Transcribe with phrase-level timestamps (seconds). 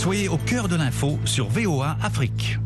[0.00, 2.56] Soyez au cœur de l'info sur VOA Afrique.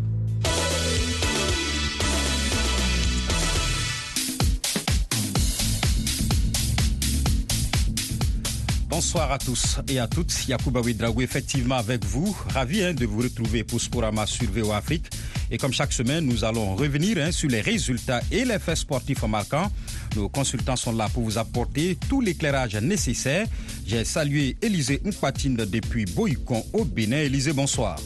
[8.89, 10.47] Bonsoir à tous et à toutes.
[10.47, 12.37] Yacouba Ouidraoui, effectivement avec vous.
[12.51, 15.07] Ravi hein, de vous retrouver pour Sporama sur VOA Afrique.
[15.51, 19.25] Et comme chaque semaine, nous allons revenir hein, sur les résultats et les faits sportifs
[19.25, 19.73] marquants.
[20.17, 23.47] Nos consultants sont là pour vous apporter tout l'éclairage nécessaire.
[23.87, 27.19] J'ai salué Élisée Mpatine depuis Boycon au Bénin.
[27.19, 27.97] Élisée, bonsoir.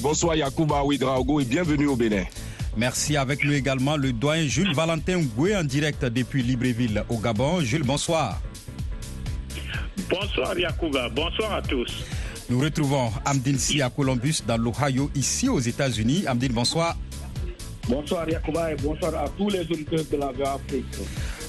[0.00, 2.24] bonsoir Yacouba Ouidraogo et bienvenue au Bénin.
[2.76, 7.60] Merci avec nous également le doyen Jules Valentin Goué en direct depuis Libreville au Gabon.
[7.60, 8.40] Jules, bonsoir.
[10.08, 12.02] Bonsoir Yacouba, bonsoir à tous.
[12.50, 16.24] Nous retrouvons Amdine Si à Columbus dans l'Ohio, ici aux États-Unis.
[16.26, 16.96] Amdine, bonsoir.
[17.88, 20.86] Bonsoir Yacouba et bonsoir à tous les auditeurs de la Afrique.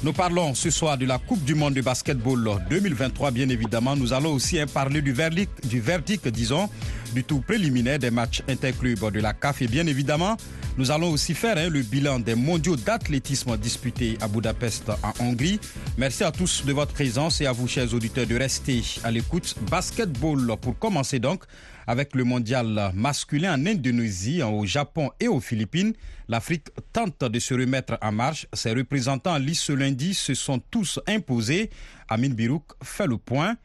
[0.04, 3.96] Nous parlons ce soir de la Coupe du monde de basketball 2023, bien évidemment.
[3.96, 6.70] Nous allons aussi parler du verdict, du verdict, disons,
[7.14, 9.62] du tout préliminaire des matchs interclubs de la CAF.
[9.62, 10.36] Et bien évidemment,
[10.78, 15.60] nous allons aussi faire hein, le bilan des mondiaux d'athlétisme disputés à Budapest en Hongrie.
[15.98, 19.56] Merci à tous de votre présence et à vous, chers auditeurs, de rester à l'écoute.
[19.72, 21.46] Basketball pour commencer donc
[21.88, 25.94] avec le mondial masculin en Indonésie, au Japon et aux Philippines.
[26.28, 28.48] L'Afrique tente de se remettre en marche.
[28.54, 31.70] Ses représentants en ce lundi se sont tous imposés.
[32.10, 33.56] Amin Birouk fait le point.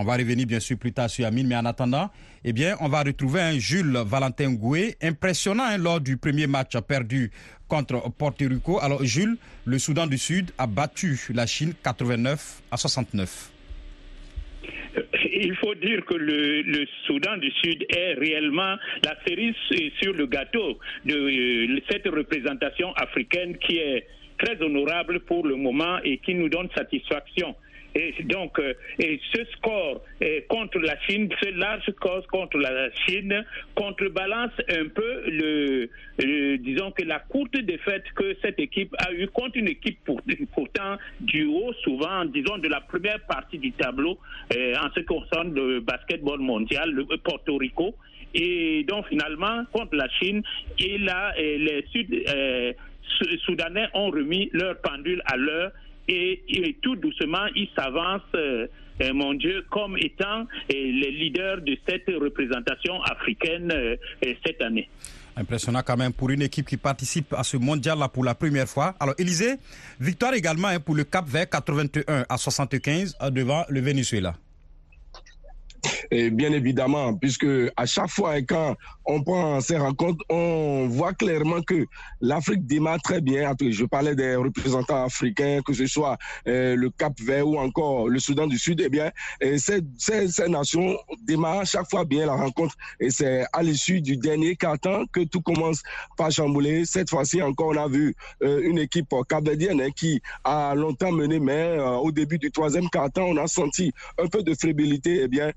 [0.00, 2.08] On va revenir bien sûr plus tard sur Amin, mais en attendant,
[2.44, 6.78] eh bien, on va retrouver un Jules Valentin Goué, impressionnant hein, lors du premier match
[6.78, 7.32] perdu
[7.66, 8.78] contre Porto Rico.
[8.80, 13.50] Alors, Jules, le Soudan du Sud a battu la Chine 89 à 69
[15.40, 19.54] il faut dire que le, Soudan du Sud est réellement la cerise
[20.00, 24.06] sur le gâteau de euh, cette représentation africaine qui est
[24.38, 27.54] très honorable pour le moment et qui nous donne satisfaction.
[27.98, 33.44] Et donc, euh, ce score euh, contre la Chine, ce large score contre la Chine,
[33.74, 39.56] contrebalance un peu le, disons que la courte défaite que cette équipe a eue contre
[39.56, 39.98] une équipe
[40.54, 44.16] pourtant du haut, souvent, disons, de la première partie du tableau
[44.54, 47.96] euh, en ce qui concerne le basketball mondial, le Porto Rico.
[48.32, 50.42] Et donc, finalement, contre la Chine,
[50.78, 52.14] et là, les Sud,
[53.44, 55.72] Soudanais ont remis leur pendule à l'heure
[56.08, 58.66] et, tout doucement, ils s'avancent, euh,
[59.02, 63.72] euh, mon Dieu, comme étant euh, les leaders de cette représentation africaine
[64.44, 64.88] cette année.
[65.36, 68.94] Impressionnant quand même pour une équipe qui participe à ce mondial-là pour la première fois.
[68.98, 69.54] Alors, Élisée,
[70.00, 74.34] victoire également hein, pour le Cap Vert 81 à 75 devant le Venezuela.
[76.10, 77.46] Et bien évidemment, puisque
[77.76, 81.86] à chaque fois quand on prend ces rencontres, on voit clairement que
[82.20, 83.54] l'Afrique démarre très bien.
[83.60, 88.18] Je parlais des représentants africains, que ce soit euh, le Cap Vert ou encore le
[88.18, 88.82] Soudan du Sud.
[88.84, 89.10] Eh bien,
[89.40, 92.74] ces, ces, nations démarrent chaque fois bien la rencontre.
[93.00, 95.82] Et c'est à l'issue du dernier quart-temps que tout commence
[96.16, 96.84] par chambouler.
[96.84, 101.38] Cette fois-ci encore, on a vu euh, une équipe capverdienne hein, qui a longtemps mené,
[101.38, 105.20] mais euh, au début du troisième quart-temps, on a senti un peu de fébrilité.
[105.22, 105.52] Eh bien,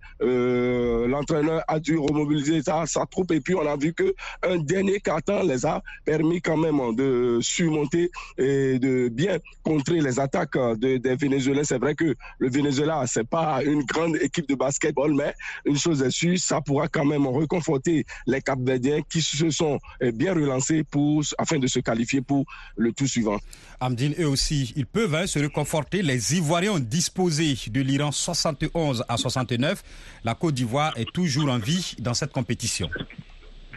[1.07, 4.13] l'entraîneur a dû remobiliser sa, troupe et puis on a vu que
[4.43, 10.19] un dernier carton les a permis quand même de surmonter et de bien contrer les
[10.19, 11.63] attaques de, des Vénézuéliens.
[11.63, 15.33] C'est vrai que le Venezuela c'est pas une grande équipe de basketball, mais
[15.65, 19.79] une chose est sûre, ça pourra quand même reconforter les Cap-Verdiens qui se sont
[20.13, 23.37] bien relancés pour afin de se qualifier pour le tour suivant.
[23.79, 26.01] Amdine, eux aussi, ils peuvent hein, se reconforter.
[26.01, 29.83] Les Ivoiriens ont disposé de l'Iran 71 à 69.
[30.23, 32.89] La Côte d'Ivoire est toujours en vie dans cette compétition.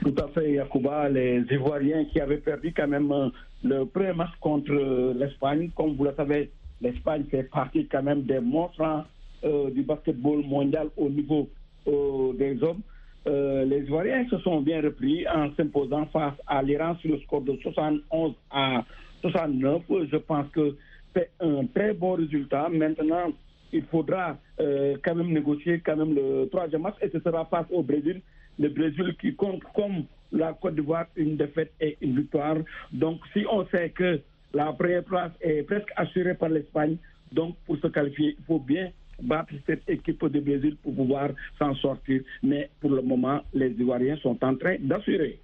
[0.02, 1.08] Tout à fait, Yacouba.
[1.08, 3.30] Les Ivoiriens qui avaient perdu quand même euh,
[3.62, 5.70] le premier match contre euh, l'Espagne.
[5.74, 6.50] Comme vous le savez,
[6.80, 9.06] l'Espagne fait partie quand même des monstres hein,
[9.44, 11.48] euh, du basketball mondial au niveau
[11.86, 12.80] des hommes.
[13.26, 17.58] les Ivoiriens se sont bien repris en s'imposant face à l'Iran sur le score de
[17.62, 18.84] 71 à
[19.20, 19.82] 69.
[20.10, 20.74] Je pense que
[21.14, 22.70] c'est un très bon résultat.
[22.70, 23.32] Maintenant,
[23.74, 27.66] il faudra euh, quand même négocier quand même le troisième match et ce sera face
[27.70, 28.22] au Brésil.
[28.58, 32.56] Le Brésil qui compte comme la Côte d'Ivoire une défaite et une victoire.
[32.92, 34.20] Donc si on sait que
[34.52, 36.96] la première place est presque assurée par l'Espagne,
[37.32, 38.90] donc pour se qualifier, il faut bien
[39.20, 42.22] battre cette équipe de Brésil pour pouvoir s'en sortir.
[42.42, 45.40] Mais pour le moment, les Ivoiriens sont en train d'assurer.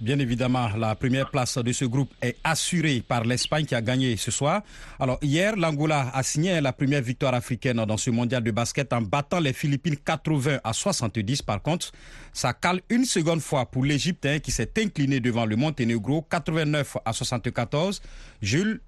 [0.00, 4.16] Bien évidemment, la première place de ce groupe est assurée par l'Espagne qui a gagné
[4.16, 4.62] ce soir.
[5.00, 9.02] Alors hier, l'Angola a signé la première victoire africaine dans ce mondial de basket en
[9.02, 11.42] battant les Philippines 80 à 70.
[11.42, 11.90] Par contre,
[12.32, 16.98] ça cale une seconde fois pour l'Égypte hein, qui s'est incliné devant le Monténégro 89
[17.04, 18.00] à 74.
[18.40, 18.80] Jules,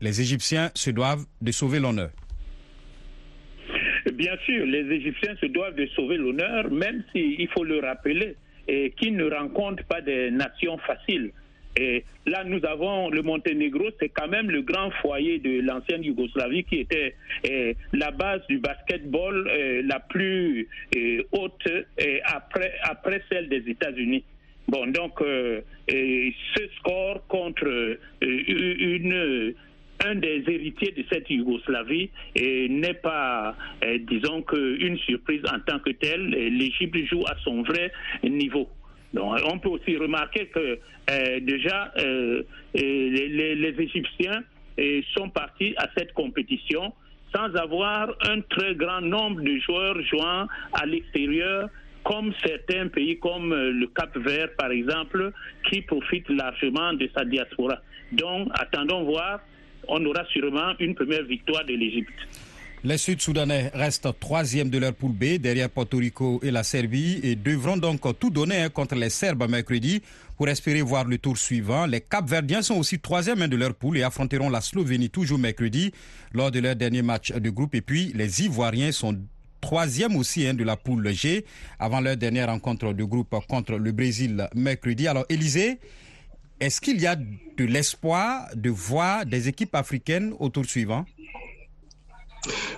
[0.00, 2.10] les Égyptiens se doivent de sauver l'honneur.
[4.14, 8.36] bien sûr, les Égyptiens se doivent de sauver l'honneur, même s'il faut le rappeler,
[8.68, 11.32] et qu'ils ne rencontrent pas des nations faciles.
[11.76, 16.64] Et là, nous avons le Monténégro, c'est quand même le grand foyer de l'ancienne Yougoslavie
[16.64, 17.14] qui était
[17.44, 21.66] eh, la base du basketball eh, la plus eh, haute
[22.24, 24.24] après, après celle des États-Unis.
[24.68, 29.54] Bon, donc, euh, ce score contre une
[30.06, 33.56] un des héritiers de cette Yougoslavie n'est pas,
[34.00, 36.28] disons, qu'une surprise en tant que telle.
[36.30, 38.68] L'Égypte joue à son vrai niveau.
[39.12, 40.78] Donc, on peut aussi remarquer que
[41.10, 42.42] euh, déjà euh,
[42.74, 44.42] les, Égyptiens
[44.78, 46.92] euh, sont partis à cette compétition
[47.34, 51.68] sans avoir un très grand nombre de joueurs jouant à l'extérieur
[52.04, 55.32] comme certains pays comme le Cap Vert par exemple
[55.68, 57.78] qui profitent largement de sa diaspora.
[58.12, 59.40] Donc attendons voir,
[59.88, 62.12] on aura sûrement une première victoire de l'Égypte.
[62.84, 67.36] Les Sud-Soudanais restent troisième de leur poule B derrière Porto Rico et la Serbie et
[67.36, 70.02] devront donc tout donner contre les Serbes mercredi
[70.36, 71.86] pour espérer voir le tour suivant.
[71.86, 75.92] Les Cap-Verdiens sont aussi troisième de leur poule et affronteront la Slovénie toujours mercredi
[76.32, 77.76] lors de leur dernier match de groupe.
[77.76, 79.16] Et puis les Ivoiriens sont
[79.60, 81.44] troisième aussi hein, de la poule G
[81.78, 85.06] avant leur dernière rencontre de groupe contre le Brésil mercredi.
[85.06, 85.78] Alors Élisée,
[86.60, 91.04] est-ce qu'il y a de l'espoir de voir des équipes africaines au tour suivant?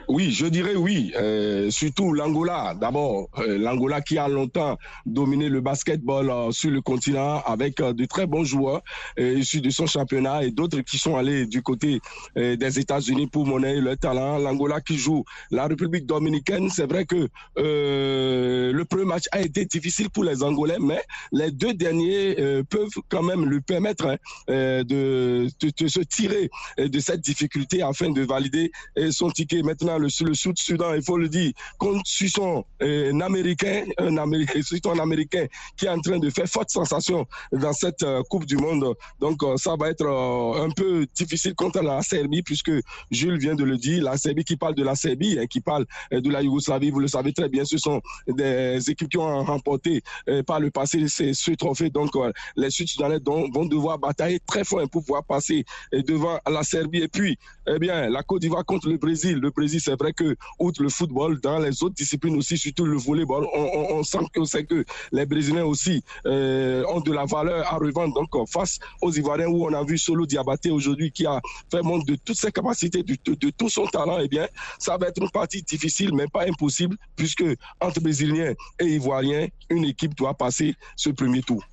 [0.08, 1.12] Oui, je dirais oui.
[1.16, 2.75] Euh, surtout l'Angola.
[2.78, 8.05] D'abord, euh, l'Angola qui a longtemps dominé le basketball euh, sur le continent avec de
[8.05, 8.82] très bons joueurs
[9.19, 12.00] issus de son championnat et d'autres qui sont allés du côté
[12.37, 14.38] des États-Unis pour monnaie leur talent.
[14.38, 16.69] L'Angola qui joue la République dominicaine.
[16.70, 21.02] C'est vrai que le premier match a été difficile pour les Angolais, mais
[21.32, 22.37] les deux derniers
[22.69, 24.16] peuvent quand même lui permettre hein,
[24.49, 28.72] de, de, se tirer de cette difficulté afin de valider
[29.11, 29.53] son ticket.
[29.62, 35.46] Maintenant, le, Sud-Soudan, il faut le dire, contre son un Américain, un Américain, un Américain
[35.76, 38.94] qui est en train de faire forte sensation dans cette euh, Coupe du Monde.
[39.20, 42.72] Donc, euh, ça va être euh, un peu difficile contre la Serbie, puisque
[43.10, 45.86] Jules vient de le dire, la Serbie qui parle de la Serbie, hein, qui parle
[46.10, 50.02] de la Yougoslavie, vous le savez très bien, ce sont des équipes qui ont remporté
[50.46, 51.90] par le passé ce trophée.
[51.90, 52.10] Donc,
[52.56, 57.02] les Sud-Soudanais vont devoir batailler très fort pour pouvoir passer devant la Serbie.
[57.02, 59.38] Et puis, eh bien, la Côte d'Ivoire contre le Brésil.
[59.38, 62.96] Le Brésil c'est vrai que, outre le football, dans les autres disciplines aussi, surtout le
[62.96, 67.76] volleyball, on, sent que c'est que les Brésiliens aussi euh, ont de la valeur à
[67.76, 68.14] revendre.
[68.14, 71.40] Donc, face aux Ivoiriens où on a vu Solo Diabaté aujourd'hui qui a
[71.70, 74.46] fait montre de toutes ses capacités, de, de, tout son talent, eh bien,
[74.78, 77.44] ça va être une partie difficile, mais pas impossible, puisque
[77.81, 81.64] entre Brésiliens et Ivoiriens, une équipe doit passer ce premier tour.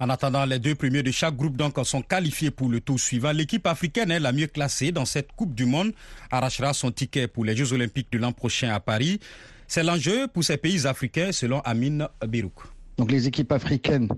[0.00, 3.32] En attendant, les deux premiers de chaque groupe donc sont qualifiés pour le tour suivant.
[3.32, 5.92] L'équipe africaine est la mieux classée dans cette Coupe du Monde
[6.30, 9.18] arrachera son ticket pour les Jeux Olympiques de l'an prochain à Paris.
[9.66, 12.54] C'est l'enjeu pour ces pays africains selon Amine Birouk.
[12.96, 14.08] Donc les équipes africaines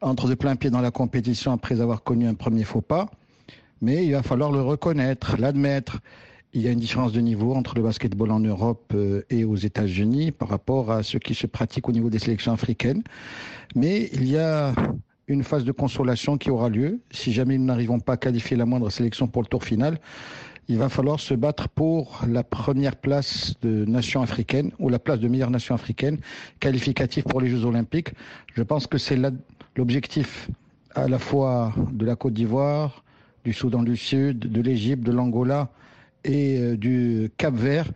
[0.00, 3.10] entrent de plein pied dans la compétition après avoir connu un premier faux pas,
[3.82, 5.98] mais il va falloir le reconnaître, l'admettre.
[6.54, 9.56] Il y a une différence de niveau entre le basketball en Europe euh, et aux
[9.56, 13.02] États-Unis par rapport à ce qui se pratique au niveau des sélections africaines.
[13.74, 14.74] Mais il y a
[15.28, 17.00] une phase de consolation qui aura lieu.
[17.10, 19.98] Si jamais nous n'arrivons pas à qualifier la moindre sélection pour le tour final,
[20.68, 25.20] il va falloir se battre pour la première place de nation africaine ou la place
[25.20, 26.18] de meilleure nation africaine
[26.60, 28.10] qualificative pour les Jeux Olympiques.
[28.54, 29.18] Je pense que c'est
[29.76, 30.48] l'objectif
[30.94, 33.04] à la fois de la Côte d'Ivoire,
[33.44, 35.70] du Soudan du Sud, de l'Égypte, de l'Angola
[36.24, 37.86] et euh, du Cap Vert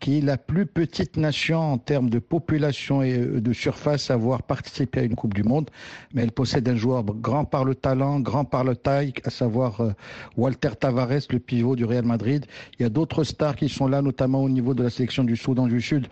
[0.00, 4.14] qui est la plus petite nation en termes de population et euh, de surface à
[4.14, 5.70] avoir participé à une Coupe du Monde.
[6.12, 9.80] Mais elle possède un joueur grand par le talent, grand par le taille, à savoir
[9.80, 9.92] euh,
[10.36, 12.46] Walter Tavares, le pivot du Real Madrid.
[12.78, 15.36] Il y a d'autres stars qui sont là, notamment au niveau de la sélection du
[15.36, 16.08] Soudan du Sud,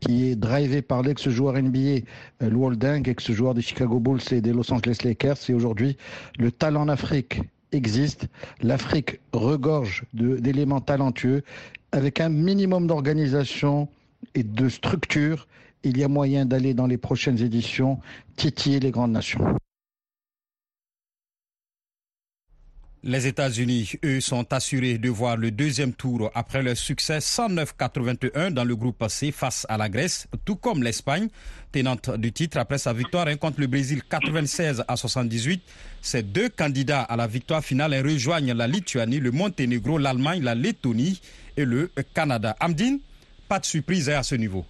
[0.00, 1.78] qui est drivé par l'ex-joueur NBA,
[2.42, 2.76] euh, Luol
[3.06, 5.38] ex-joueur des Chicago Bulls et des Los Angeles Lakers.
[5.48, 5.96] Et aujourd'hui,
[6.38, 7.40] le talent en Afrique
[7.72, 8.26] existe.
[8.62, 11.42] L'Afrique regorge d'éléments talentueux
[11.92, 13.88] avec un minimum d'organisation
[14.34, 15.46] et de structure,
[15.84, 17.98] il y a moyen d'aller dans les prochaines éditions
[18.36, 19.56] titiller les grandes nations.
[23.08, 28.64] Les États-Unis, eux, sont assurés de voir le deuxième tour après leur succès 109-81 dans
[28.66, 31.28] le groupe C face à la Grèce, tout comme l'Espagne,
[31.72, 35.62] tenante du titre après sa victoire contre le Brésil 96 à 78.
[36.02, 41.18] Ces deux candidats à la victoire finale rejoignent la Lituanie, le Monténégro, l'Allemagne, la Lettonie
[41.56, 42.56] et le Canada.
[42.60, 42.98] Amdine,
[43.48, 44.66] pas de surprise à ce niveau.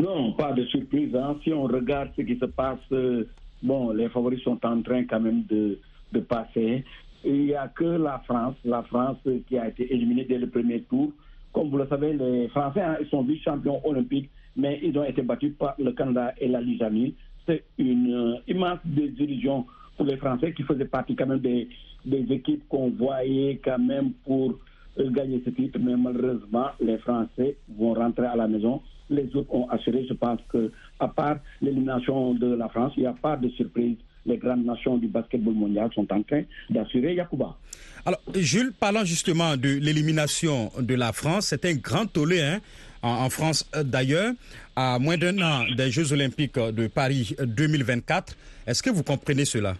[0.00, 1.14] Non, pas de surprise.
[1.14, 1.36] Hein.
[1.44, 3.28] Si on regarde ce qui se passe, euh,
[3.62, 5.78] bon, les favoris sont en train quand même de
[6.20, 6.82] passer.
[7.24, 9.18] Il n'y a que la France, la France
[9.48, 11.12] qui a été éliminée dès le premier tour
[11.52, 15.54] Comme vous le savez, les Français hein, sont vice-champions olympiques, mais ils ont été battus
[15.58, 17.14] par le Canada et la Lituanie.
[17.46, 21.68] C'est une euh, immense désillusion pour les Français qui faisaient partie quand même des,
[22.04, 24.54] des équipes qu'on voyait quand même pour
[24.98, 25.78] euh, gagner ce titre.
[25.80, 28.82] Mais malheureusement, les Français vont rentrer à la maison.
[29.10, 30.04] Les autres ont assuré.
[30.08, 33.96] Je pense que, à part l'élimination de la France, il n'y a pas de surprise
[34.26, 37.56] les grandes nations du basketball mondial sont en train d'assurer Yacouba.
[38.04, 42.60] Alors, Jules, parlant justement de l'élimination de la France, c'est un grand tollé hein,
[43.02, 44.32] en, France euh, d'ailleurs,
[44.76, 48.36] à moins d'un an des Jeux olympiques de Paris 2024.
[48.66, 49.74] Est-ce que vous comprenez cela?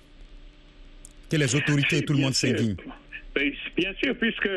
[1.30, 2.76] Que les autorités et tout le monde s'indignent
[3.76, 4.48] Bien sûr, puisque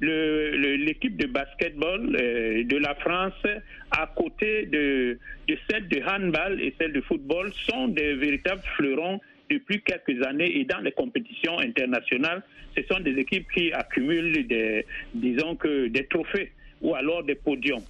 [0.00, 3.46] l'équipe de basketball euh, de la France,
[3.92, 9.20] à côté de, de celle de handball et celle de football, sont des véritables fleurons
[9.50, 12.42] depuis quelques années et dans les compétitions internationales,
[12.76, 17.82] ce sont des équipes qui accumulent des, disons que des trophées ou alors des podiums.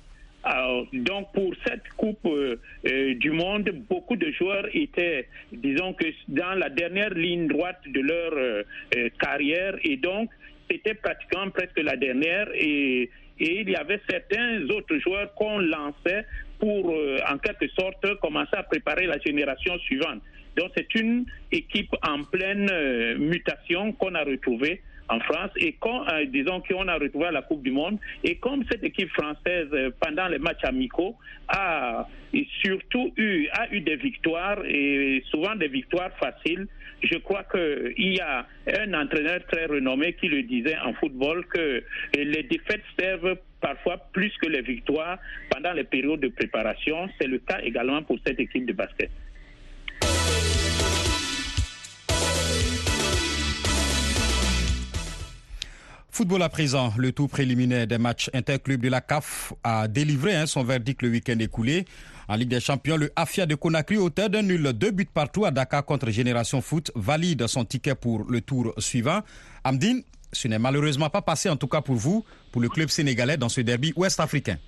[0.92, 2.56] donc pour cette Coupe euh,
[2.87, 8.00] euh, du Monde, beaucoup de joueurs étaient, disons que dans la dernière ligne droite de
[8.00, 8.62] leur euh,
[9.18, 10.30] carrière et donc
[10.70, 16.25] c'était pratiquement presque la dernière et, et, il y avait certains autres joueurs qu'on lançait
[16.58, 16.94] pour
[17.28, 20.23] en quelque sorte commencer à préparer la génération suivante.
[20.56, 26.08] Donc c'est une équipe en pleine euh, mutation qu'on a retrouvée en France et quand,
[26.08, 27.99] euh, disons qu'on a retrouvé à la Coupe du Monde.
[28.23, 31.16] Et comme cette équipe française, euh, pendant les matchs amicaux,
[31.49, 32.06] a
[32.62, 36.66] surtout eu, a eu des victoires et souvent des victoires faciles,
[37.02, 41.82] je crois qu'il y a un entraîneur très renommé qui le disait en football que
[42.16, 45.18] les défaites servent parfois plus que les victoires
[45.50, 47.08] pendant les périodes de préparation.
[47.20, 49.11] C'est le cas également pour cette équipe de basket.
[56.14, 60.47] Football à présent, le tour préliminaire des matchs interclubs de la CAF a délivré hein,
[60.47, 61.87] son verdict le week-end écoulé.
[62.28, 65.50] En Ligue des Champions, le AFIA de Conakry, auteur d'un nul, deux buts partout à
[65.50, 69.23] Dakar contre Génération Foot, valide son ticket pour le tour suivant.
[69.64, 73.37] Amdine, ce n'est malheureusement pas passé, en tout cas pour vous, pour le club sénégalais
[73.37, 74.59] dans ce derby ouest-africain.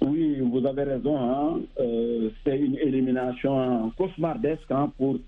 [0.00, 1.18] Oui, vous avez raison.
[1.18, 1.60] Hein.
[1.80, 5.18] Euh, c'est une élimination cauchemardesque hein, pour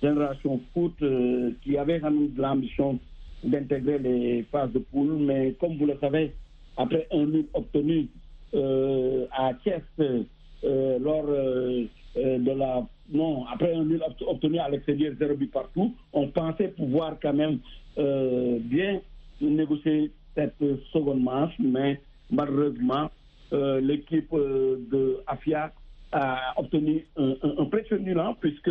[0.00, 2.00] Génération Foot euh, qui avait
[2.36, 3.00] l'ambition
[3.42, 6.32] d'intégrer les phases de poule, mais comme vous le savez,
[6.76, 8.08] après un nul obtenu
[8.54, 15.14] euh, à Thiès euh, lors euh, de la non après un nul obtenu à l'extérieur
[15.18, 17.58] zéro but partout, on pensait pouvoir quand même
[17.96, 19.00] bien
[19.40, 23.10] négocier cette seconde manche, mais malheureusement
[23.52, 25.72] l'équipe de Afia
[26.12, 28.70] a obtenu un, un, précieux nul hein, puisque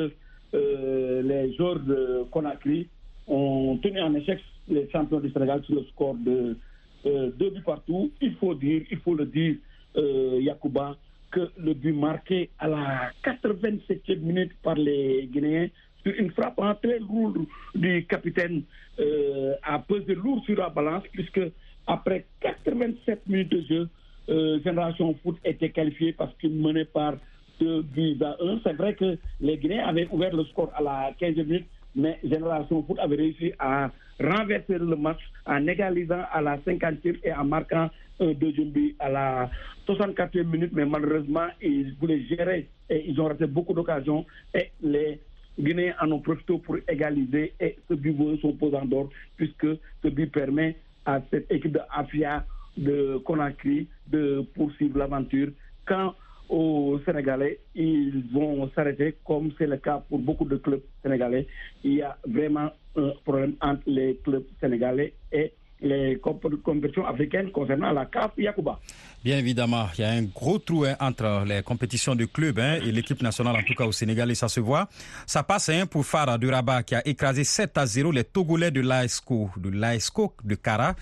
[0.54, 2.88] les joueurs de Conakry
[3.28, 6.58] ont tenu en échec les champions du Sénégal sur le score de
[7.06, 8.12] euh, deux buts partout.
[8.22, 9.56] Il faut dire, il faut le dire,
[9.98, 10.96] euh, Yacouba,
[11.32, 15.68] que le but marqué à la 87e minute par les Guinéens
[16.04, 18.64] sur une frappe très lourde du capitaine
[19.00, 21.42] euh, a pesé lourd sur la balance puisque
[21.88, 23.90] après 87 minutes de jeu,
[24.30, 27.16] euh, Génération Foot était qualifié parce qu'il menait par
[27.60, 28.60] deux buts à un.
[28.64, 32.84] C'est vrai que les Guinéens avaient ouvert le score à la 15e minute, mais Génération
[32.84, 37.90] Foot avait réussi à renverser le match en égalisant à la 50e et en marquant
[38.20, 39.50] un deuxième but à la
[39.88, 44.26] 64e minute, mais malheureusement, ils voulaient gérer et ils ont raté beaucoup d'occasions.
[44.54, 45.20] Et les
[45.60, 49.68] Guinéens en ont profité pour égaliser et ce but son posant d'or puisque
[50.04, 52.46] ce but permet à cette équipe de Afia
[52.78, 55.50] de Conakry de poursuivre l'aventure.
[55.86, 56.14] Quand
[56.52, 61.48] aux Sénégalais, ils vont s'arrêter, comme c'est le cas pour beaucoup de clubs sénégalais.
[61.84, 67.92] Il y a vraiment un problème entre les clubs sénégalais et les compétitions africaines concernant
[67.92, 68.80] la CAF Yacouba.
[69.24, 72.80] Bien évidemment, il y a un gros trou hein, entre les compétitions de clubs hein,
[72.86, 74.90] et l'équipe nationale, en tout cas au Sénégal, et ça se voit.
[75.26, 78.72] Ça passe hein, pour Farah de Rabat qui a écrasé 7 à 0 les Togolais
[78.72, 80.96] de l'AESCO, de l'AESCO de Kara.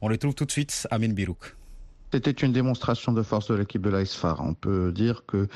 [0.00, 1.54] On retrouve tout de suite Amin Birouk.
[2.14, 4.40] C'était une démonstration de force de l'équipe de l'ASFAR.
[4.40, 5.48] On peut dire que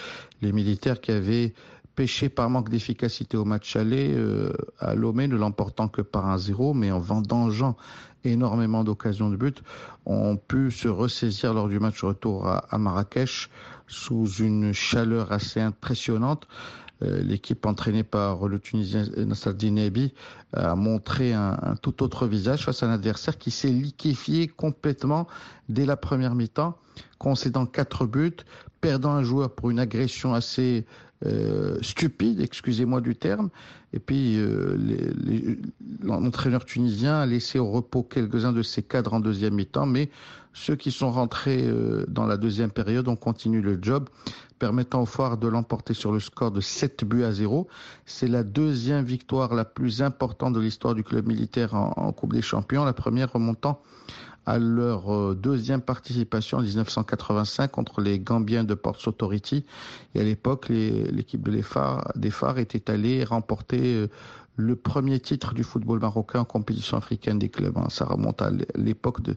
[0.42, 1.54] les militaires qui avaient
[1.94, 6.36] pêché par manque d'efficacité au match aller euh, à Lomé, ne l'emportant que par un
[6.36, 7.76] zéro, mais en vendangeant
[8.24, 9.62] énormément d'occasions de but,
[10.04, 13.50] ont pu se ressaisir lors du match retour à Marrakech
[13.86, 16.48] sous une chaleur assez impressionnante.
[17.02, 20.12] Euh, l'équipe entraînée par le Tunisien Nassar Dinebi
[20.52, 25.28] a montré un, tout autre visage face à un adversaire qui s'est liquéfié complètement
[25.68, 26.76] dès la première mi-temps,
[27.18, 28.38] concédant quatre buts,
[28.80, 30.86] perdant un joueur pour une agression assez
[31.24, 33.50] euh, stupide, excusez-moi du terme.
[33.92, 34.76] Et puis euh,
[36.02, 40.10] l'entraîneur tunisien a laissé au repos quelques-uns de ses cadres en deuxième mi-temps, mais
[40.54, 41.64] Ceux qui sont rentrés
[42.08, 44.08] dans la deuxième période ont continué le job,
[44.58, 47.68] permettant au Phare de l'emporter sur le score de 7 buts à 0.
[48.06, 52.42] C'est la deuxième victoire la plus importante de l'histoire du club militaire en, Coupe des
[52.42, 53.80] Champions, la première remontant
[54.46, 59.66] à leur euh, deuxième participation en 1985 contre les Gambiens de Ports Authority.
[60.14, 61.62] Et à l'époque, l'équipe de
[62.16, 64.08] des phares était allée remporter euh,
[64.58, 67.78] le premier titre du football marocain en compétition africaine des clubs.
[67.78, 67.86] Hein.
[67.90, 69.36] Ça remonte à l'époque de,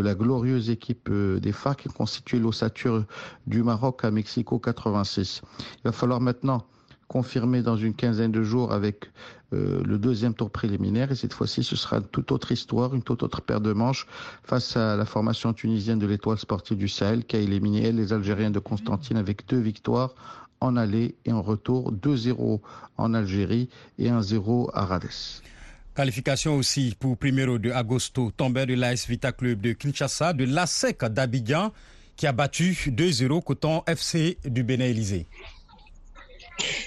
[0.00, 3.04] la glorieuse équipe euh, des FARC qui constituait l'ossature
[3.46, 5.42] du Maroc à Mexico 86.
[5.76, 6.64] Il va falloir maintenant
[7.06, 9.12] confirmer dans une quinzaine de jours avec
[9.52, 13.02] euh, le deuxième tour préliminaire et cette fois-ci ce sera une toute autre histoire, une
[13.02, 14.08] toute autre paire de manches
[14.42, 18.50] face à la formation tunisienne de l'étoile sportive du Sahel qui a éliminé les Algériens
[18.50, 20.16] de Constantine avec deux victoires
[20.60, 22.60] en aller et en retour, 2-0
[22.96, 25.08] en Algérie et 1-0 à Rades.
[25.94, 31.04] Qualification aussi pour Primero de Agosto, tombeur de l'AS Vita Club de Kinshasa, de l'ASEC
[31.06, 31.72] d'Abidjan,
[32.16, 35.26] qui a battu 2-0 Coton FC du Bénin Élysée.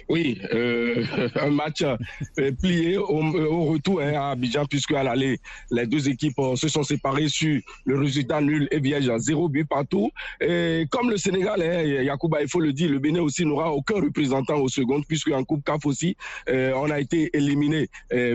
[0.07, 5.39] Oui, euh, un match euh, plié au, retour hein, à Abidjan, puisque à l'aller,
[5.71, 9.47] les deux équipes euh, se sont séparées sur le résultat nul et vierge à zéro
[9.49, 10.09] but partout.
[10.41, 13.95] Et comme le Sénégal, hein, Yacouba, il faut le dire, le Bénin aussi n'aura aucun
[13.95, 16.15] représentant au second, puisque en Coupe CAF aussi,
[16.47, 17.88] on a été éliminé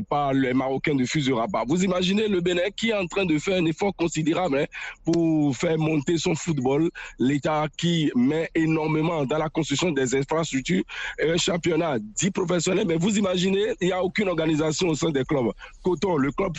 [0.09, 1.65] par les Marocains de Fuse Rabat.
[1.67, 4.65] Vous imaginez le Bénin qui est en train de faire un effort considérable hein,
[5.05, 10.85] pour faire monter son football, l'État qui met énormément dans la construction des infrastructures
[11.31, 15.25] un championnat dit professionnel, mais vous imaginez, il n'y a aucune organisation au sein des
[15.25, 15.51] clubs.
[15.83, 16.55] Coton, le club,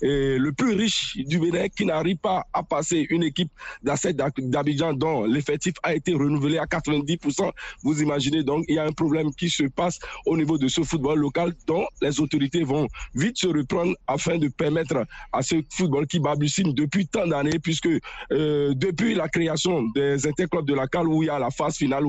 [0.00, 3.50] le plus riche du Bénin qui n'arrive pas à passer une équipe
[3.82, 7.50] d'asset d'Abidjan dont l'effectif a été renouvelé à 90%.
[7.82, 10.82] Vous imaginez donc, il y a un problème qui se passe au niveau de ce
[10.82, 16.06] football local dont les autorités vont vite se reprendre afin de permettre à ce football
[16.06, 17.88] qui babusine depuis tant d'années, puisque
[18.32, 21.76] euh, depuis la création des interclubs de la CAL où il y a la phase
[21.76, 22.04] finale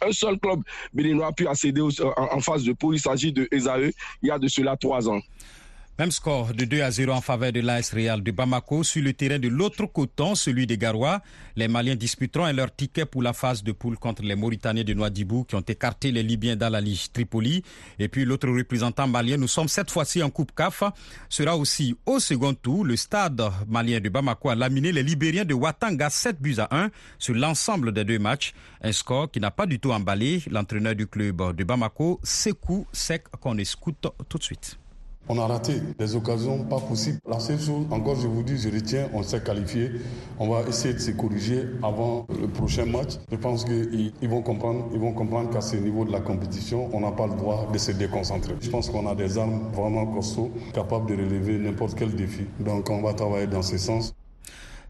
[0.00, 2.96] un seul club béninois a pu accéder en, phase de poule.
[2.96, 3.92] Il s'agit de Esae
[4.22, 5.20] il y a de cela trois ans.
[5.98, 9.12] Même score de 2 à 0 en faveur de l'AS Real de Bamako sur le
[9.14, 11.20] terrain de l'autre coton, celui des Garois.
[11.56, 15.42] Les Maliens disputeront leur ticket pour la phase de poule contre les Mauritaniens de Noidibou
[15.42, 17.64] qui ont écarté les Libyens dans la Ligue Tripoli.
[17.98, 20.84] Et puis l'autre représentant malien, nous sommes cette fois-ci en Coupe CAF,
[21.28, 22.84] sera aussi au second tour.
[22.84, 26.90] Le stade malien de Bamako a laminé les Libériens de Watanga 7 buts à 1
[27.18, 28.54] sur l'ensemble des deux matchs.
[28.82, 33.24] Un score qui n'a pas du tout emballé l'entraîneur du club de Bamako, Sekou Sek,
[33.40, 34.78] qu'on écoute tout de suite.
[35.30, 37.18] On a raté des occasions pas possibles.
[37.28, 39.90] La seule chose, encore je vous dis, je retiens, on s'est qualifié.
[40.38, 43.18] On va essayer de se corriger avant le prochain match.
[43.30, 47.00] Je pense qu'ils vont comprendre, ils vont comprendre qu'à ce niveau de la compétition, on
[47.00, 48.54] n'a pas le droit de se déconcentrer.
[48.60, 52.46] Je pense qu'on a des armes vraiment costauds, capables de relever n'importe quel défi.
[52.60, 54.14] Donc on va travailler dans ce sens.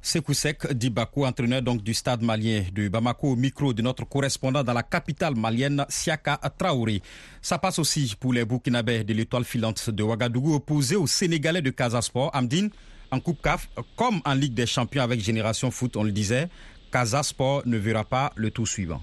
[0.01, 4.73] Sekoussek Dibako, entraîneur donc du stade malien de Bamako, au micro de notre correspondant dans
[4.73, 7.01] la capitale malienne, Siaka Traoré.
[7.43, 11.71] Ça passe aussi pour les Burkinabés de l'étoile filante de Ouagadougou opposés aux Sénégalais de
[11.71, 12.31] Casasport.
[12.35, 12.71] Amdine,
[13.11, 16.49] en Coupe CAF, comme en Ligue des Champions avec Génération Foot, on le disait,
[16.93, 19.01] Casasport ne verra pas le tour suivant.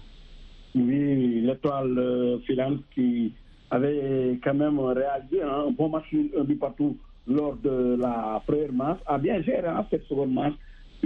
[0.74, 3.34] Oui, l'étoile euh, filante qui
[3.72, 9.18] avait quand même réalisé un bon match, un partout lors de la première match, a
[9.18, 10.54] bien géré hein, cette seconde match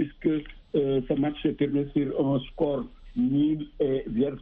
[0.00, 2.84] puisque euh, ce match s'est terminé sur un score
[3.16, 4.38] nul et vierge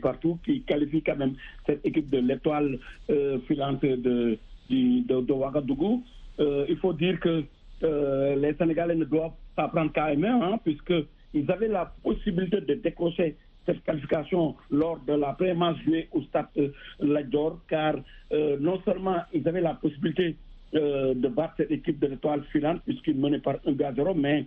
[0.00, 1.34] partout, qui qualifie quand même
[1.66, 2.78] cette équipe de l'étoile
[3.10, 4.38] euh, filante de,
[4.70, 6.04] de, Ouagadougou.
[6.38, 7.42] Euh, il faut dire que
[7.82, 13.82] les Sénégalais ne doivent pas prendre eux hein, puisqu'ils avaient la possibilité de décrocher cette
[13.82, 16.46] qualification lors de la première jouée au stade
[17.00, 17.94] Lajor, car
[18.60, 20.36] non seulement ils avaient la possibilité
[20.74, 24.44] de battre cette équipe de l'étoile filante, puisqu'ils menaient par un gaz mais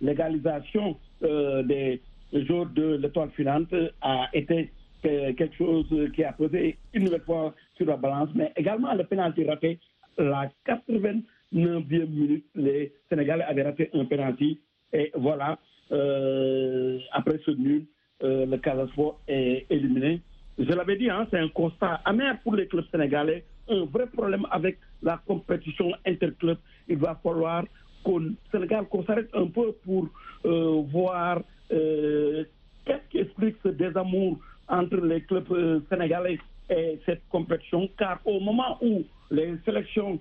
[0.00, 2.00] l'égalisation euh, des
[2.32, 4.70] jours de l'étoile filante a été
[5.02, 9.44] quelque chose qui a posé une nouvelle fois sur la balance, mais également le pénalty
[9.44, 9.78] raté.
[10.18, 14.60] La 89e minute, les Sénégalais avaient raté un pénalty.
[14.92, 15.58] Et voilà,
[15.92, 17.86] euh, après ce nul,
[18.20, 20.20] le Casasport est éliminé.
[20.58, 24.46] Je l'avais dit, hein, c'est un constat amer pour les clubs sénégalais, un vrai problème
[24.50, 26.58] avec la compétition interclub.
[26.86, 27.64] Il va falloir
[28.02, 30.08] qu'au Sénégal, qu'on s'arrête un peu pour
[30.44, 31.40] euh, voir
[31.72, 32.44] euh,
[32.84, 38.38] qu'est-ce qui explique ce désamour entre les clubs euh, sénégalais et cette compétition, car au
[38.40, 40.18] moment où les sélections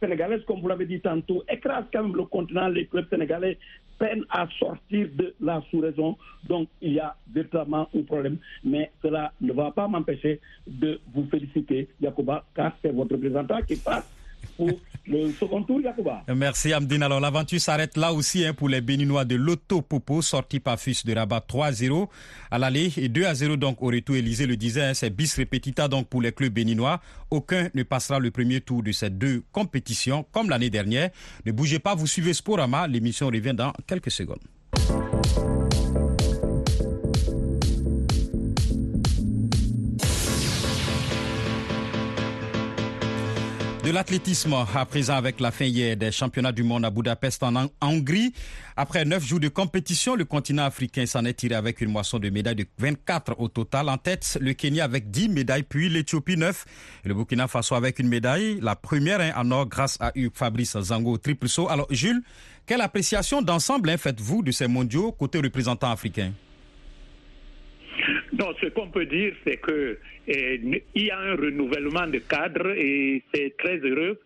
[0.00, 3.56] sénégalaises, comme vous l'avez dit tantôt, écrasent quand même le continent, les clubs sénégalais
[3.98, 6.16] peinent à sortir de la sous-raison.
[6.48, 8.38] Donc, il y a véritablement un problème.
[8.64, 13.76] Mais cela ne va pas m'empêcher de vous féliciter, Yacouba, car c'est votre représentant qui
[13.76, 14.04] passe
[15.06, 16.22] le second tour, Yacouba.
[16.34, 17.02] Merci Amdine.
[17.02, 21.06] Alors l'aventure s'arrête là aussi hein, pour les Béninois de Lotto Popo, sortis par Fils
[21.06, 22.08] de Rabat 3-0
[22.50, 24.16] à l'aller et 2-0 donc au retour.
[24.16, 27.00] Élysée le disait, hein, c'est bis repetita donc pour les clubs béninois.
[27.30, 31.10] Aucun ne passera le premier tour de ces deux compétitions comme l'année dernière.
[31.46, 32.86] Ne bougez pas, vous suivez Sporama.
[32.86, 34.38] L'émission revient dans quelques secondes.
[43.84, 47.68] De l'athlétisme à présent avec la fin hier des championnats du monde à Budapest en
[47.80, 48.34] Hongrie.
[48.76, 52.28] Après neuf jours de compétition, le continent africain s'en est tiré avec une moisson de
[52.28, 53.88] médailles de 24 au total.
[53.88, 56.64] En tête, le Kenya avec 10 médailles, puis l'Éthiopie 9
[57.04, 58.58] et le Burkina Faso avec une médaille.
[58.60, 61.68] La première hein, en or grâce à Hugues Fabrice Zango triple saut.
[61.68, 62.20] Alors Jules,
[62.66, 66.32] quelle appréciation d'ensemble hein, faites-vous de ces mondiaux côté représentant africain?
[68.38, 73.22] Non, ce qu'on peut dire, c'est que il y a un renouvellement de cadre et
[73.32, 74.20] c'est très heureux.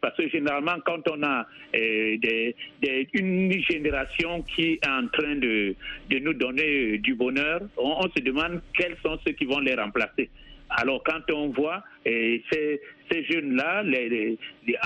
[0.00, 5.74] Parce que généralement, quand on a une génération qui est en train de,
[6.10, 10.30] de nous donner du bonheur, on, se demande quels sont ceux qui vont les remplacer.
[10.70, 12.80] Alors quand on voit ces,
[13.10, 13.84] jeunes-là,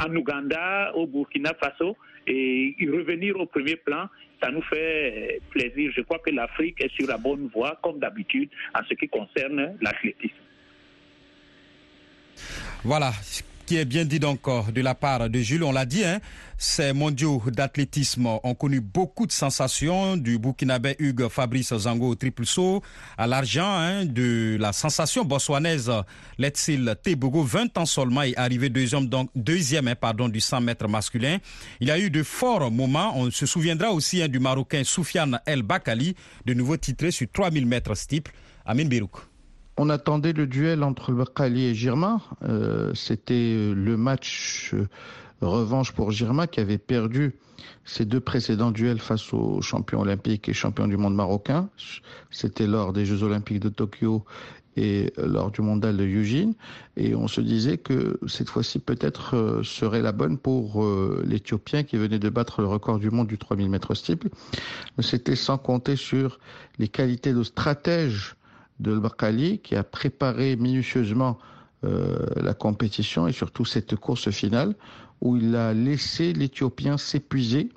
[0.05, 1.96] en Ouganda, au Burkina Faso,
[2.27, 4.09] et revenir au premier plan,
[4.42, 5.92] ça nous fait plaisir.
[5.96, 9.77] Je crois que l'Afrique est sur la bonne voie, comme d'habitude, en ce qui concerne
[9.81, 10.37] l'athlétisme.
[12.85, 13.12] Voilà,
[13.64, 14.40] qui est bien dit donc
[14.73, 15.62] de la part de Jules.
[15.62, 16.21] On l'a dit, hein,
[16.59, 22.45] ces mondiaux d'athlétisme ont connu beaucoup de sensations, du Burkinabé Hugues Fabrice Zango au triple
[22.45, 22.83] saut,
[23.16, 25.92] à l'argent, hein, de la sensation botswanaise
[26.38, 30.88] Letsil Tebogo, 20 ans seulement, est arrivé deuxième, donc, deuxième hein, pardon, du 100 mètres
[30.88, 31.38] masculin.
[31.81, 33.16] Il y a eu de forts moments.
[33.16, 36.16] On se souviendra aussi du Marocain Soufiane El Bakali,
[36.47, 38.33] de nouveau titré sur 3000 mètres steeple.
[38.66, 39.32] Amin Birouk.
[39.78, 42.20] On attendait le duel entre Bakali et Girma.
[42.42, 44.87] Euh, C'était euh, le match euh,
[45.40, 47.35] revanche pour Girma qui avait perdu
[47.85, 51.70] ses deux précédents duels face aux champions olympiques et champions du monde marocain.
[52.30, 54.24] C'était lors des Jeux olympiques de Tokyo
[54.76, 56.54] et lors du mondial de Eugene.
[56.98, 60.85] Et on se disait que cette fois-ci peut-être euh, serait la bonne pour
[61.24, 64.28] l'Éthiopien qui venait de battre le record du monde du 3000 mètres steeple.
[64.98, 66.40] C'était sans compter sur
[66.78, 68.37] les qualités de stratège
[68.83, 71.38] de Bakali qui a préparé minutieusement
[71.85, 74.75] euh, la compétition et surtout cette course finale
[75.21, 77.71] où il a laissé l'Éthiopien s'épuiser.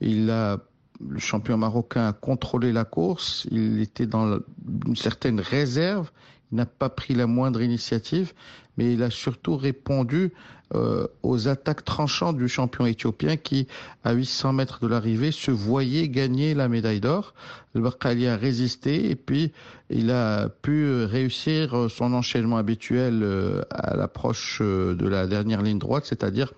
[0.00, 0.58] Il a
[1.06, 4.40] le champion marocain a contrôlé la course, il était dans
[4.86, 6.10] une certaine réserve,
[6.52, 8.32] n'a pas pris la moindre initiative,
[8.76, 10.32] mais il a surtout répondu
[10.74, 13.66] euh, aux attaques tranchantes du champion éthiopien qui,
[14.04, 17.32] à 800 mètres de l'arrivée, se voyait gagner la médaille d'or.
[17.72, 19.52] Le Barkali a résisté et puis
[19.88, 25.78] il a pu réussir son enchaînement habituel euh, à l'approche euh, de la dernière ligne
[25.78, 26.52] droite, c'est-à-dire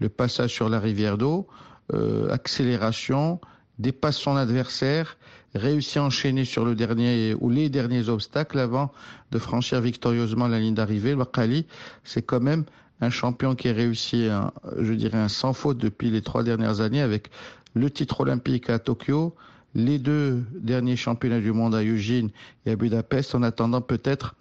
[0.00, 1.46] le passage sur la rivière d'eau,
[2.30, 3.40] accélération,
[3.78, 5.16] dépasse son adversaire,
[5.54, 8.92] réussit à enchaîner sur le dernier ou les derniers obstacles avant
[9.30, 11.14] de franchir victorieusement la ligne d'arrivée.
[11.14, 11.24] Le
[12.04, 12.64] c'est quand même
[13.00, 16.80] un champion qui a réussi, un, je dirais, un sans faute depuis les trois dernières
[16.80, 17.30] années avec
[17.74, 19.34] le titre olympique à Tokyo,
[19.74, 22.30] les deux derniers championnats du monde à Eugene
[22.66, 24.36] et à Budapest, en attendant peut-être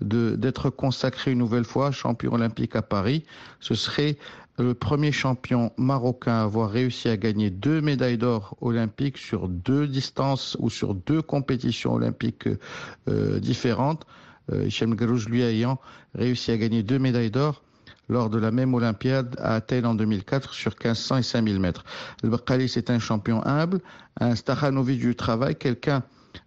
[0.00, 3.24] d'être consacré une nouvelle fois champion olympique à Paris.
[3.60, 4.16] Ce serait
[4.58, 9.86] le premier champion marocain à avoir réussi à gagner deux médailles d'or olympiques sur deux
[9.86, 12.48] distances ou sur deux compétitions olympiques
[13.08, 14.06] euh, différentes.
[14.52, 14.96] Euh, Hichem
[15.28, 15.78] lui ayant
[16.14, 17.62] réussi à gagner deux médailles d'or
[18.08, 21.84] lors de la même Olympiade à Athènes en 2004 sur 1500 et 5000 mètres.
[22.22, 23.80] Le Bakali, c'est un champion humble,
[24.18, 26.02] un Stakhanovic du travail, quelqu'un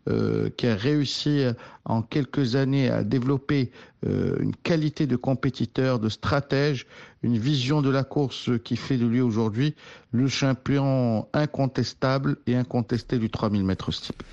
[0.09, 1.53] euh, qui a réussi euh,
[1.85, 3.71] en quelques années à développer
[4.05, 6.87] euh, une qualité de compétiteur, de stratège,
[7.23, 9.75] une vision de la course qui fait de lui aujourd'hui
[10.11, 14.25] le champion incontestable et incontesté du 3000 mètres steeple.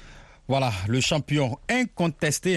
[0.48, 2.56] Voilà, le champion incontesté,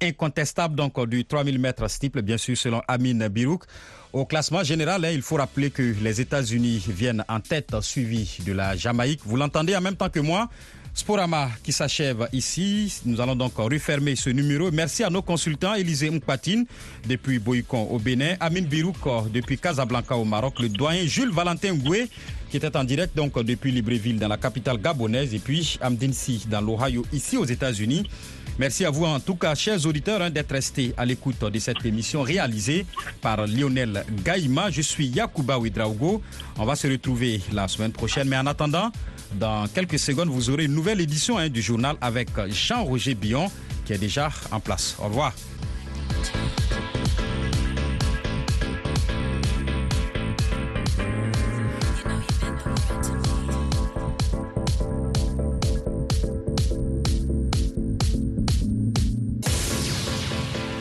[0.00, 3.64] incontestable donc du 3000 mètres steeple, bien sûr, selon Amin Birouk.
[4.12, 8.52] Au classement général, hein, il faut rappeler que les États-Unis viennent en tête, suivi de
[8.52, 9.22] la Jamaïque.
[9.24, 10.48] Vous l'entendez en même temps que moi.
[10.94, 13.00] Sporama qui s'achève ici.
[13.06, 14.70] Nous allons donc refermer ce numéro.
[14.70, 16.66] Merci à nos consultants, Élisée Mpatine
[17.08, 18.96] depuis Boycon au Bénin, Amin Birouk
[19.32, 22.08] depuis Casablanca au Maroc, le doyen Jules Valentin Goué
[22.52, 26.44] qui était en direct donc depuis Libreville dans la capitale gabonaise et puis Amdin Si
[26.50, 28.06] dans l'Ohio ici aux États-Unis.
[28.58, 31.82] Merci à vous en tout cas, chers auditeurs, hein, d'être restés à l'écoute de cette
[31.86, 32.84] émission réalisée
[33.22, 34.70] par Lionel Gaïma.
[34.70, 36.20] Je suis Yakuba Ouidraogo.
[36.58, 38.92] On va se retrouver la semaine prochaine, mais en attendant,
[39.38, 43.50] dans quelques secondes, vous aurez une nouvelle édition hein, du journal avec Jean-Roger Billon
[43.84, 44.96] qui est déjà en place.
[45.00, 45.32] Au revoir.